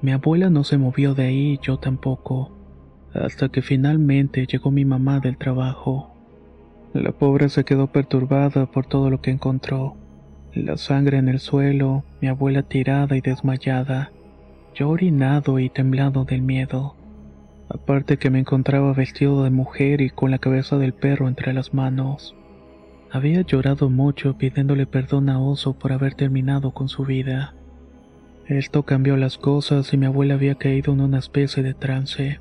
Mi 0.00 0.12
abuela 0.12 0.48
no 0.48 0.64
se 0.64 0.78
movió 0.78 1.12
de 1.12 1.24
ahí 1.24 1.58
yo 1.62 1.76
tampoco, 1.76 2.55
hasta 3.22 3.48
que 3.48 3.62
finalmente 3.62 4.46
llegó 4.46 4.70
mi 4.70 4.84
mamá 4.84 5.20
del 5.20 5.36
trabajo. 5.36 6.14
La 6.92 7.12
pobre 7.12 7.48
se 7.48 7.64
quedó 7.64 7.88
perturbada 7.88 8.66
por 8.66 8.86
todo 8.86 9.10
lo 9.10 9.20
que 9.20 9.30
encontró. 9.30 9.96
La 10.54 10.76
sangre 10.76 11.18
en 11.18 11.28
el 11.28 11.40
suelo, 11.40 12.04
mi 12.20 12.28
abuela 12.28 12.62
tirada 12.62 13.16
y 13.16 13.20
desmayada, 13.20 14.12
yo 14.74 14.88
orinado 14.88 15.58
y 15.58 15.68
temblado 15.68 16.24
del 16.24 16.42
miedo. 16.42 16.94
Aparte 17.68 18.16
que 18.16 18.30
me 18.30 18.38
encontraba 18.38 18.92
vestido 18.92 19.42
de 19.44 19.50
mujer 19.50 20.00
y 20.00 20.10
con 20.10 20.30
la 20.30 20.38
cabeza 20.38 20.78
del 20.78 20.94
perro 20.94 21.28
entre 21.28 21.52
las 21.52 21.74
manos. 21.74 22.34
Había 23.10 23.42
llorado 23.42 23.90
mucho 23.90 24.36
pidiéndole 24.38 24.86
perdón 24.86 25.28
a 25.28 25.40
Oso 25.40 25.74
por 25.74 25.92
haber 25.92 26.14
terminado 26.14 26.72
con 26.72 26.88
su 26.88 27.04
vida. 27.04 27.54
Esto 28.46 28.84
cambió 28.84 29.16
las 29.16 29.38
cosas 29.38 29.92
y 29.92 29.96
mi 29.96 30.06
abuela 30.06 30.34
había 30.34 30.54
caído 30.54 30.92
en 30.92 31.00
una 31.00 31.18
especie 31.18 31.62
de 31.62 31.74
trance. 31.74 32.40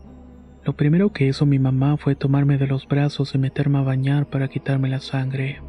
Lo 0.65 0.73
primero 0.73 1.11
que 1.11 1.27
hizo 1.27 1.45
mi 1.45 1.59
mamá 1.59 1.95
fue 1.95 2.15
tomarme 2.15 2.57
de 2.57 2.65
los 2.65 2.87
brazos 2.87 3.35
y 3.35 3.37
meterme 3.37 3.77
a 3.77 3.83
bañar 3.83 4.25
para 4.25 4.47
quitarme 4.47 4.89
la 4.89 4.99
sangre. 4.99 5.61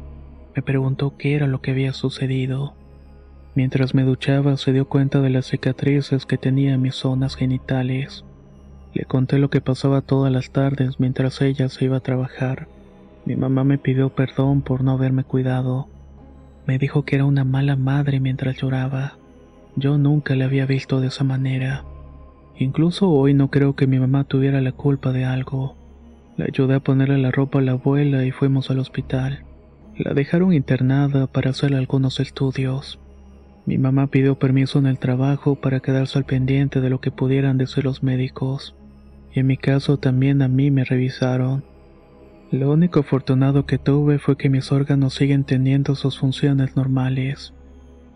Me 0.55 0.63
preguntó 0.63 1.15
qué 1.17 1.35
era 1.35 1.45
lo 1.45 1.61
que 1.61 1.69
había 1.69 1.93
sucedido. 1.93 2.73
Mientras 3.53 3.93
me 3.93 4.01
duchaba 4.01 4.57
se 4.57 4.73
dio 4.73 4.89
cuenta 4.89 5.21
de 5.21 5.29
las 5.29 5.45
cicatrices 5.45 6.25
que 6.25 6.39
tenía 6.39 6.73
en 6.73 6.81
mis 6.81 6.95
zonas 6.95 7.35
genitales. 7.35 8.25
Le 8.95 9.05
conté 9.05 9.37
lo 9.37 9.51
que 9.51 9.61
pasaba 9.61 10.01
todas 10.01 10.33
las 10.33 10.49
tardes 10.49 10.99
mientras 10.99 11.41
ella 11.41 11.69
se 11.69 11.85
iba 11.85 11.97
a 11.97 12.01
trabajar. 12.01 12.67
Mi 13.23 13.35
mamá 13.35 13.63
me 13.63 13.77
pidió 13.77 14.09
perdón 14.09 14.63
por 14.63 14.83
no 14.83 14.93
haberme 14.93 15.23
cuidado. 15.23 15.89
Me 16.65 16.79
dijo 16.79 17.05
que 17.05 17.17
era 17.17 17.25
una 17.25 17.43
mala 17.43 17.75
madre 17.75 18.19
mientras 18.19 18.57
lloraba. 18.57 19.19
Yo 19.75 19.99
nunca 19.99 20.35
la 20.35 20.45
había 20.45 20.65
visto 20.65 21.01
de 21.01 21.09
esa 21.09 21.23
manera. 21.23 21.85
Incluso 22.59 23.09
hoy 23.09 23.33
no 23.35 23.51
creo 23.51 23.75
que 23.75 23.85
mi 23.85 23.99
mamá 23.99 24.23
tuviera 24.23 24.61
la 24.61 24.71
culpa 24.71 25.11
de 25.11 25.25
algo. 25.25 25.75
La 26.37 26.45
ayudé 26.45 26.75
a 26.75 26.79
ponerle 26.79 27.17
la 27.19 27.31
ropa 27.31 27.59
a 27.59 27.61
la 27.61 27.73
abuela 27.73 28.25
y 28.25 28.31
fuimos 28.31 28.71
al 28.71 28.79
hospital. 28.79 29.43
La 29.95 30.13
dejaron 30.13 30.53
internada 30.53 31.27
para 31.27 31.51
hacer 31.51 31.75
algunos 31.75 32.19
estudios. 32.19 32.99
Mi 33.65 33.77
mamá 33.77 34.07
pidió 34.07 34.39
permiso 34.39 34.79
en 34.79 34.87
el 34.87 34.97
trabajo 34.97 35.55
para 35.55 35.81
quedarse 35.81 36.17
al 36.17 36.25
pendiente 36.25 36.81
de 36.81 36.89
lo 36.89 36.99
que 36.99 37.11
pudieran 37.11 37.57
decir 37.57 37.83
los 37.83 38.01
médicos. 38.01 38.75
Y 39.33 39.41
en 39.41 39.47
mi 39.47 39.57
caso 39.57 39.97
también 39.97 40.41
a 40.41 40.47
mí 40.47 40.71
me 40.71 40.83
revisaron. 40.83 41.63
Lo 42.49 42.71
único 42.71 43.01
afortunado 43.01 43.65
que 43.65 43.77
tuve 43.77 44.19
fue 44.19 44.37
que 44.37 44.49
mis 44.49 44.71
órganos 44.71 45.13
siguen 45.13 45.43
teniendo 45.43 45.95
sus 45.95 46.17
funciones 46.17 46.75
normales, 46.75 47.53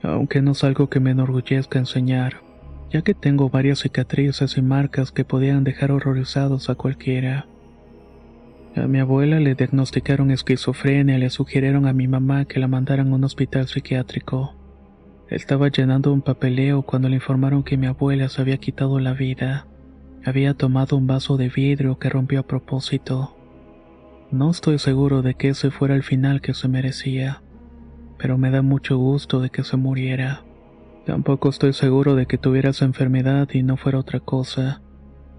aunque 0.02 0.42
no 0.42 0.52
es 0.52 0.64
algo 0.64 0.90
que 0.90 1.02
me 1.02 1.12
enorgullezca 1.12 1.80
enseñar, 1.80 2.36
ya 2.92 3.02
que 3.02 3.14
tengo 3.14 3.50
varias 3.50 3.80
cicatrices 3.80 4.58
y 4.58 4.62
marcas 4.62 5.12
que 5.12 5.24
podían 5.24 5.64
dejar 5.64 5.92
horrorizados 5.92 6.70
a 6.70 6.76
cualquiera. 6.76 7.48
A 8.76 8.88
mi 8.88 9.00
abuela 9.00 9.40
le 9.40 9.56
diagnosticaron 9.56 10.32
esquizofrenia 10.32 11.18
y 11.18 11.20
le 11.20 11.30
sugirieron 11.30 11.88
a 11.88 11.94
mi 11.94 12.08
mamá 12.08 12.46
que 12.46 12.60
la 12.60 12.68
mandaran 12.68 13.12
a 13.12 13.16
un 13.16 13.24
hospital 13.24 13.68
psiquiátrico. 13.68 14.56
Estaba 15.30 15.70
llenando 15.70 16.12
un 16.12 16.22
papeleo 16.22 16.82
cuando 16.82 17.08
le 17.08 17.16
informaron 17.16 17.64
que 17.64 17.78
mi 17.78 17.88
abuela 17.88 18.28
se 18.28 18.42
había 18.42 18.58
quitado 18.58 19.00
la 19.00 19.14
vida. 19.14 19.68
Había 20.26 20.54
tomado 20.54 20.98
un 20.98 21.08
vaso 21.08 21.38
de 21.38 21.50
vidrio 21.50 21.98
que 21.98 22.10
rompió 22.10 22.42
a 22.42 22.48
propósito. 22.48 23.38
No 24.32 24.52
estoy 24.52 24.80
seguro 24.80 25.22
de 25.22 25.34
que 25.36 25.50
ese 25.50 25.72
fuera 25.72 25.96
el 25.96 26.04
final 26.04 26.42
que 26.42 26.54
se 26.54 26.68
merecía, 26.68 27.42
pero 28.18 28.38
me 28.38 28.52
da 28.52 28.62
mucho 28.62 28.98
gusto 28.98 29.40
de 29.40 29.50
que 29.50 29.64
se 29.64 29.78
muriera. 29.78 30.44
Tampoco 31.06 31.50
estoy 31.50 31.74
seguro 31.74 32.16
de 32.16 32.26
que 32.26 32.38
tuviera 32.38 32.70
esa 32.70 32.86
enfermedad 32.86 33.50
y 33.54 33.64
no 33.64 33.78
fuera 33.78 33.98
otra 34.00 34.20
cosa, 34.20 34.82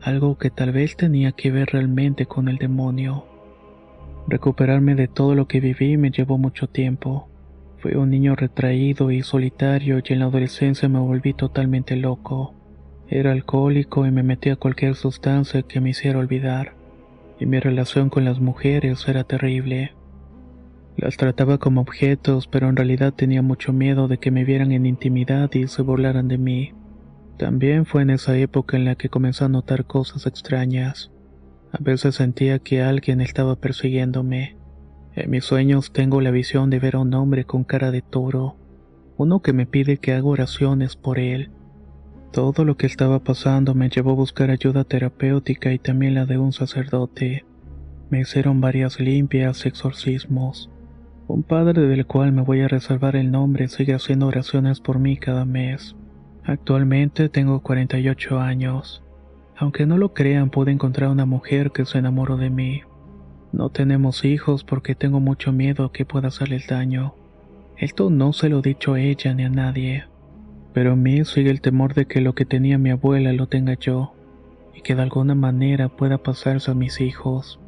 algo 0.01 0.37
que 0.37 0.51
tal 0.51 0.73
vez 0.73 0.97
tenía 0.97 1.33
que 1.33 1.51
ver 1.51 1.71
realmente 1.73 2.27
con 2.27 2.49
el 2.49 2.59
demonio. 2.59 3.27
Recuperarme 4.27 4.95
de 4.95 5.09
todo 5.09 5.35
lo 5.35 5.47
que 5.47 5.61
viví 5.61 5.97
me 5.97 6.11
llevó 6.11 6.39
mucho 6.39 6.69
tiempo. 6.69 7.29
Fui 7.79 7.95
un 7.95 8.11
niño 8.11 8.37
retraído 8.37 9.11
y 9.11 9.23
solitario 9.23 9.99
y 9.99 10.13
en 10.13 10.21
la 10.21 10.27
adolescencia 10.27 10.89
me 10.89 11.01
volví 11.01 11.35
totalmente 11.35 11.97
loco. 11.97 12.55
Era 13.09 13.33
alcohólico 13.33 14.07
y 14.07 14.11
me 14.11 14.23
metí 14.23 14.51
a 14.51 14.57
cualquier 14.57 14.95
sustancia 14.95 15.63
que 15.63 15.81
me 15.81 15.91
hiciera 15.91 16.19
olvidar 16.19 16.75
y 17.43 17.47
mi 17.47 17.59
relación 17.59 18.09
con 18.09 18.25
las 18.25 18.39
mujeres 18.39 19.07
era 19.09 19.25
terrible. 19.25 19.93
Las 21.03 21.17
trataba 21.17 21.59
como 21.59 21.81
objetos, 21.81 22.47
pero 22.47 22.69
en 22.69 22.77
realidad 22.77 23.13
tenía 23.13 23.43
mucho 23.43 23.73
miedo 23.73 24.07
de 24.07 24.19
que 24.19 24.31
me 24.31 24.45
vieran 24.45 24.71
en 24.71 24.87
intimidad 24.87 25.53
y 25.53 25.67
se 25.67 25.83
burlaran 25.83 26.29
de 26.29 26.39
mí. 26.39 26.75
También 27.39 27.87
fue 27.87 28.03
en 28.03 28.11
esa 28.11 28.37
época 28.39 28.77
en 28.77 28.85
la 28.85 28.95
que 28.95 29.09
comencé 29.09 29.43
a 29.43 29.49
notar 29.49 29.85
cosas 29.85 30.29
extrañas. 30.29 31.11
A 31.73 31.79
veces 31.83 32.15
sentía 32.15 32.61
que 32.61 32.83
alguien 32.83 33.21
estaba 33.21 33.57
persiguiéndome. 33.57 34.57
En 35.17 35.29
mis 35.29 35.45
sueños 35.45 35.93
tengo 35.93 36.21
la 36.21 36.31
visión 36.31 36.71
de 36.71 36.79
ver 36.79 36.95
a 36.95 37.01
un 37.01 37.13
hombre 37.15 37.47
con 37.47 37.65
cara 37.65 37.91
de 37.91 38.03
toro, 38.03 38.55
uno 39.17 39.43
que 39.43 39.53
me 39.53 39.67
pide 39.67 39.97
que 39.97 40.13
haga 40.13 40.27
oraciones 40.27 40.95
por 40.95 41.19
él. 41.19 41.51
Todo 42.31 42.65
lo 42.65 42.77
que 42.77 42.87
estaba 42.87 43.19
pasando 43.19 43.75
me 43.75 43.89
llevó 43.89 44.13
a 44.13 44.15
buscar 44.15 44.53
ayuda 44.53 44.85
terapéutica 44.85 45.73
y 45.73 45.81
también 45.81 46.15
la 46.15 46.27
de 46.27 46.39
un 46.39 46.53
sacerdote. 46.53 47.45
Me 48.09 48.21
hicieron 48.21 48.61
varias 48.61 49.01
limpias 49.01 49.65
y 49.65 49.69
exorcismos. 49.69 50.72
Un 51.29 51.43
padre 51.43 51.83
del 51.83 52.07
cual 52.07 52.33
me 52.33 52.43
voy 52.43 52.61
a 52.61 52.69
reservar 52.69 53.17
el 53.17 53.31
nombre 53.31 53.69
sigue 53.69 53.95
haciendo 53.95 54.27
oraciones 54.27 54.81
por 54.81 54.99
mí 54.99 55.17
cada 55.17 55.45
mes. 55.45 55.97
Actualmente 56.45 57.29
tengo 57.29 57.61
48 57.61 58.41
años. 58.41 59.03
Aunque 59.57 59.87
no 59.87 59.97
lo 59.99 60.13
crean, 60.13 60.51
pude 60.51 60.73
encontrar 60.73 61.11
una 61.11 61.27
mujer 61.27 61.71
que 61.71 61.85
se 61.85 61.99
enamoró 61.99 62.37
de 62.37 62.51
mí. 62.51 62.83
No 63.53 63.69
tenemos 63.69 64.25
hijos 64.25 64.65
porque 64.65 64.95
tengo 64.95 65.21
mucho 65.21 65.53
miedo 65.53 65.93
que 65.93 66.05
pueda 66.05 66.29
hacerles 66.29 66.67
daño. 66.67 67.15
Esto 67.77 68.11
no 68.11 68.33
se 68.33 68.49
lo 68.49 68.59
he 68.59 68.63
dicho 68.63 68.95
a 68.95 69.01
ella 69.01 69.35
ni 69.35 69.45
a 69.45 69.49
nadie 69.49 70.05
pero 70.73 70.95
en 70.95 71.03
mí 71.03 71.25
sigue 71.25 71.51
el 71.51 71.61
temor 71.61 71.95
de 71.95 72.07
que 72.07 72.21
lo 72.21 72.35
que 72.35 72.45
tenía 72.45 72.79
mi 72.79 72.91
abuela 72.91 73.33
lo 73.33 73.47
tenga 73.47 73.75
yo, 73.75 74.15
y 74.75 74.81
que 74.81 74.95
de 74.95 75.03
alguna 75.03 75.35
manera 75.35 75.89
pueda 75.89 76.19
pasarse 76.19 76.71
a 76.71 76.75
mis 76.75 77.01
hijos. 77.01 77.61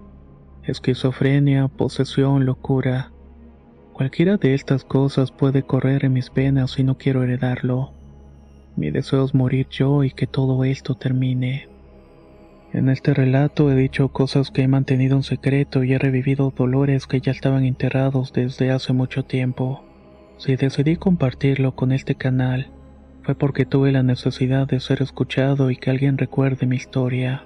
Esquizofrenia, 0.63 1.69
posesión, 1.69 2.47
locura. 2.47 3.13
Cualquiera 3.95 4.39
de 4.39 4.55
estas 4.55 4.85
cosas 4.85 5.31
puede 5.31 5.63
correr 5.63 6.05
en 6.05 6.15
mis 6.15 6.35
venas 6.35 6.81
y 6.81 6.83
no 6.83 6.99
quiero 6.99 7.23
heredarlo. 7.23 7.93
Mi 8.75 8.91
deseo 8.91 9.25
es 9.25 9.35
morir 9.35 9.69
yo 9.71 10.03
y 10.03 10.11
que 10.11 10.27
todo 10.27 10.65
esto 10.65 10.97
termine. 10.97 11.69
En 12.73 12.89
este 12.89 13.15
relato 13.15 13.71
he 13.71 13.77
dicho 13.77 14.09
cosas 14.09 14.51
que 14.51 14.63
he 14.63 14.69
mantenido 14.69 15.15
en 15.15 15.23
secreto 15.23 15.85
y 15.85 15.93
he 15.93 15.99
revivido 16.01 16.53
dolores 16.57 17.07
que 17.07 17.21
ya 17.21 17.31
estaban 17.31 17.65
enterrados 17.65 18.33
desde 18.33 18.73
hace 18.73 18.93
mucho 18.93 19.23
tiempo. 19.25 19.85
Si 20.39 20.57
decidí 20.57 20.97
compartirlo 20.97 21.77
con 21.77 21.93
este 21.93 22.17
canal, 22.17 22.73
fue 23.23 23.37
porque 23.37 23.65
tuve 23.65 23.93
la 23.93 24.03
necesidad 24.03 24.67
de 24.67 24.81
ser 24.81 25.03
escuchado 25.03 25.71
y 25.71 25.77
que 25.77 25.91
alguien 25.91 26.19
recuerde 26.19 26.67
mi 26.67 26.75
historia. 26.75 27.45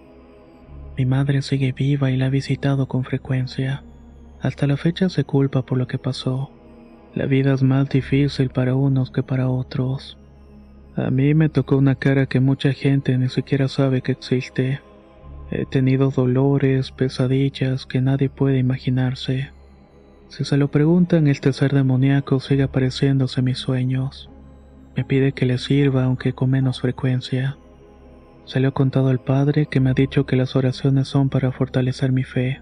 Mi 0.96 1.04
madre 1.04 1.42
sigue 1.42 1.72
viva 1.72 2.10
y 2.10 2.16
la 2.16 2.26
ha 2.26 2.30
visitado 2.30 2.88
con 2.88 3.04
frecuencia. 3.04 3.82
Hasta 4.40 4.66
la 4.66 4.76
fecha 4.76 5.08
se 5.08 5.24
culpa 5.24 5.62
por 5.62 5.78
lo 5.78 5.86
que 5.86 5.98
pasó. 5.98 6.50
La 7.14 7.26
vida 7.26 7.54
es 7.54 7.62
más 7.62 7.88
difícil 7.88 8.50
para 8.50 8.74
unos 8.74 9.10
que 9.10 9.22
para 9.22 9.48
otros. 9.48 10.16
A 10.94 11.10
mí 11.10 11.34
me 11.34 11.48
tocó 11.48 11.76
una 11.76 11.96
cara 11.96 12.26
que 12.26 12.40
mucha 12.40 12.72
gente 12.72 13.16
ni 13.18 13.28
siquiera 13.28 13.68
sabe 13.68 14.02
que 14.02 14.12
existe. 14.12 14.80
He 15.50 15.64
tenido 15.64 16.10
dolores, 16.10 16.92
pesadillas 16.92 17.86
que 17.86 18.00
nadie 18.00 18.28
puede 18.28 18.58
imaginarse. 18.58 19.50
Si 20.28 20.44
se 20.44 20.56
lo 20.56 20.70
preguntan, 20.70 21.26
este 21.26 21.52
ser 21.52 21.72
demoníaco 21.72 22.38
sigue 22.38 22.64
apareciéndose 22.64 23.40
en 23.40 23.46
mis 23.46 23.58
sueños. 23.58 24.28
Me 24.94 25.04
pide 25.04 25.32
que 25.32 25.46
le 25.46 25.58
sirva, 25.58 26.04
aunque 26.04 26.32
con 26.32 26.50
menos 26.50 26.80
frecuencia. 26.80 27.56
Se 28.44 28.60
lo 28.60 28.68
he 28.68 28.72
contado 28.72 29.08
al 29.08 29.20
padre 29.20 29.66
que 29.66 29.80
me 29.80 29.90
ha 29.90 29.94
dicho 29.94 30.26
que 30.26 30.36
las 30.36 30.54
oraciones 30.54 31.08
son 31.08 31.28
para 31.28 31.52
fortalecer 31.52 32.12
mi 32.12 32.24
fe, 32.24 32.60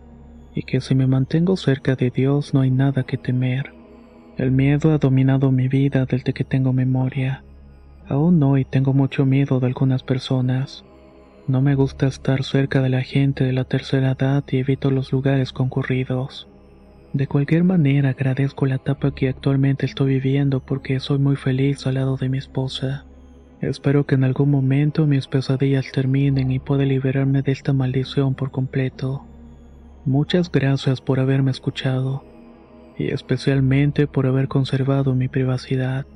y 0.57 0.63
que 0.63 0.81
si 0.81 0.95
me 0.95 1.07
mantengo 1.07 1.55
cerca 1.59 1.97
de 1.97 2.11
Dios 2.11 2.55
no 2.55 2.63
hay 2.63 2.71
nada 2.71 3.05
que 3.05 3.19
temer. 3.19 3.75
El 4.39 4.53
miedo 4.53 4.91
ha 4.91 4.99
dominado 4.99 5.53
mi 5.53 5.69
vida 5.69 6.07
desde 6.07 6.33
que 6.33 6.45
tengo 6.45 6.73
memoria. 6.73 7.45
Aún 8.09 8.43
hoy 8.43 8.65
tengo 8.65 8.95
mucho 8.95 9.27
miedo 9.27 9.61
de 9.61 9.67
algunas 9.67 10.03
personas. 10.03 10.83
No 11.47 11.61
me 11.61 11.75
gusta 11.75 12.07
estar 12.07 12.43
cerca 12.43 12.81
de 12.81 12.89
la 12.89 13.03
gente 13.03 13.45
de 13.45 13.53
la 13.53 13.65
tercera 13.65 14.13
edad 14.13 14.45
y 14.51 14.57
evito 14.57 14.91
los 14.91 15.13
lugares 15.13 15.53
concurridos. 15.53 16.49
De 17.13 17.27
cualquier 17.27 17.63
manera 17.63 18.09
agradezco 18.09 18.65
la 18.65 18.77
etapa 18.77 19.15
que 19.15 19.29
actualmente 19.29 19.85
estoy 19.85 20.15
viviendo 20.15 20.61
porque 20.61 21.01
soy 21.01 21.19
muy 21.19 21.37
feliz 21.37 21.87
al 21.87 21.95
lado 21.95 22.17
de 22.17 22.31
mi 22.31 22.39
esposa. 22.39 23.05
Espero 23.61 24.07
que 24.07 24.15
en 24.15 24.25
algún 24.25 24.51
momento 24.51 25.07
mis 25.07 25.27
pesadillas 25.27 25.93
terminen 25.93 26.51
y 26.51 26.61
pueda 26.61 26.85
liberarme 26.85 27.43
de 27.43 27.53
esta 27.53 27.75
maldición 27.75 28.35
por 28.35 28.51
completo. 28.51 29.27
Muchas 30.07 30.53
gracias 30.53 31.01
por 31.01 31.19
haberme 31.19 31.51
escuchado 31.51 32.23
y 32.97 33.09
especialmente 33.09 34.07
por 34.07 34.29
haber 34.29 34.47
conservado 34.47 35.17
mi 35.17 35.27
privacidad. 35.27 36.07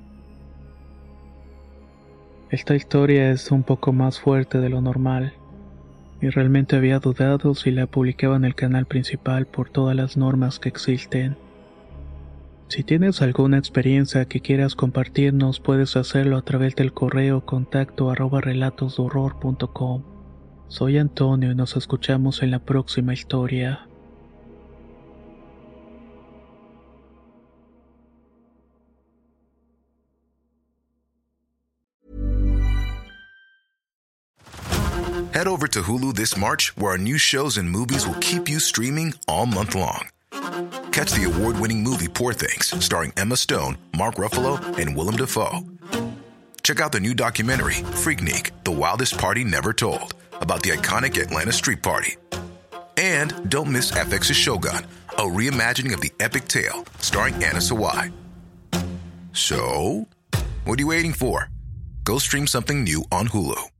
Esta 2.51 2.77
historia 2.77 3.33
es 3.33 3.51
un 3.51 3.65
poco 3.65 3.93
más 3.93 4.21
fuerte 4.21 4.61
de 4.61 4.69
lo 4.69 4.81
normal, 4.81 5.33
y 6.21 6.29
realmente 6.29 6.77
había 6.77 7.01
dudado 7.01 7.57
si 7.57 7.73
la 7.73 7.89
publicaba 7.89 8.37
en 8.37 8.45
el 8.45 8.55
canal 8.55 8.87
principal 8.87 9.47
por 9.47 9.71
todas 9.71 9.97
las 9.97 10.17
normas 10.17 10.61
que 10.61 10.69
existen. 10.69 11.37
Si 12.69 12.85
tienes 12.85 13.23
alguna 13.23 13.59
experiencia 13.59 14.25
que 14.27 14.41
quieras 14.41 14.77
compartirnos, 14.77 15.59
puedes 15.59 15.97
hacerlo 15.97 16.37
a 16.37 16.43
través 16.43 16.77
del 16.77 16.93
correo 16.93 17.45
contacto 17.45 18.09
arroba. 18.09 18.41
Soy 20.71 20.99
Antonio 20.99 21.53
nos 21.53 21.77
escuchamos 21.77 22.45
en 22.45 22.53
la 22.53 22.61
próxima 22.61 23.13
historia. 23.13 23.89
Head 35.33 35.49
over 35.49 35.67
to 35.69 35.83
Hulu 35.83 36.15
this 36.15 36.37
March, 36.37 36.73
where 36.77 36.93
our 36.93 36.99
new 36.99 37.19
shows 37.19 37.57
and 37.57 37.69
movies 37.69 38.07
will 38.07 38.19
keep 38.21 38.49
you 38.49 38.61
streaming 38.61 39.15
all 39.27 39.47
month 39.47 39.75
long. 39.75 40.09
Catch 40.93 41.13
the 41.13 41.25
award 41.25 41.59
winning 41.59 41.83
movie 41.83 42.09
Poor 42.09 42.33
Things, 42.33 42.73
starring 42.85 43.13
Emma 43.17 43.37
Stone, 43.37 43.77
Mark 43.97 44.17
Ruffalo, 44.17 44.61
and 44.79 44.97
Willem 44.97 45.17
Dafoe. 45.17 45.65
Check 46.63 46.81
out 46.81 46.93
the 46.93 47.01
new 47.01 47.15
documentary, 47.15 47.83
Freaknik 48.03 48.51
The 48.65 48.71
Wildest 48.71 49.19
Party 49.19 49.43
Never 49.45 49.73
Told, 49.73 50.15
about 50.41 50.63
the 50.63 50.71
iconic 50.71 51.21
Atlanta 51.21 51.53
Street 51.53 51.83
Party. 51.83 52.17
And 52.97 53.49
don't 53.49 53.71
miss 53.73 53.93
FX's 53.93 54.37
Shogun, 54.37 54.85
a 55.11 55.23
reimagining 55.23 55.95
of 55.95 56.01
the 56.01 56.13
epic 56.21 56.49
tale, 56.49 56.85
starring 56.99 57.35
Anna 57.35 57.61
Sawai. 57.61 58.13
So, 59.33 60.07
what 60.65 60.79
are 60.79 60.83
you 60.83 60.89
waiting 60.89 61.13
for? 61.13 61.49
Go 62.05 62.19
stream 62.19 62.47
something 62.47 62.85
new 62.85 63.05
on 63.11 63.29
Hulu. 63.29 63.71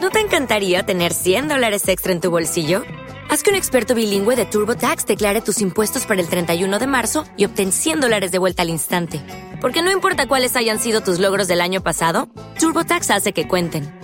¿No 0.00 0.10
te 0.10 0.20
encantaría 0.20 0.82
tener 0.82 1.14
100 1.14 1.48
dólares 1.48 1.88
extra 1.88 2.12
en 2.12 2.20
tu 2.20 2.30
bolsillo? 2.30 2.82
Haz 3.30 3.42
que 3.42 3.50
un 3.50 3.56
experto 3.56 3.94
bilingüe 3.94 4.36
de 4.36 4.44
TurboTax 4.44 5.06
declare 5.06 5.40
tus 5.40 5.62
impuestos 5.62 6.04
para 6.04 6.20
el 6.20 6.28
31 6.28 6.78
de 6.78 6.86
marzo 6.86 7.24
y 7.38 7.46
obtén 7.46 7.72
100 7.72 8.00
dólares 8.00 8.30
de 8.30 8.38
vuelta 8.38 8.62
al 8.62 8.68
instante. 8.68 9.22
Porque 9.62 9.82
no 9.82 9.90
importa 9.90 10.26
cuáles 10.26 10.56
hayan 10.56 10.78
sido 10.78 11.00
tus 11.00 11.20
logros 11.20 11.48
del 11.48 11.62
año 11.62 11.82
pasado, 11.82 12.28
TurboTax 12.58 13.10
hace 13.10 13.32
que 13.32 13.48
cuenten. 13.48 14.03